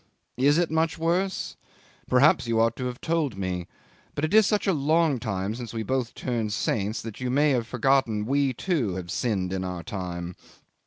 Is 0.37 0.57
it 0.57 0.71
much 0.71 0.97
worse? 0.97 1.57
Perhaps 2.09 2.47
you 2.47 2.59
ought 2.59 2.75
to 2.77 2.85
have 2.87 2.99
told 3.01 3.37
me; 3.37 3.67
but 4.15 4.25
it 4.25 4.33
is 4.33 4.47
such 4.47 4.65
a 4.65 4.73
long 4.73 5.19
time 5.19 5.53
since 5.53 5.73
we 5.75 5.83
both 5.83 6.15
turned 6.15 6.53
saints 6.53 7.03
that 7.03 7.21
you 7.21 7.29
may 7.29 7.51
have 7.51 7.67
forgotten 7.67 8.25
we, 8.25 8.51
too, 8.51 8.95
had 8.95 9.11
sinned 9.11 9.53
in 9.53 9.63
our 9.63 9.83
time? 9.83 10.35